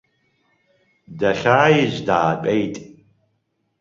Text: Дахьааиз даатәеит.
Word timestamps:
Дахьааиз 1.19 1.95
даатәеит. 2.07 2.75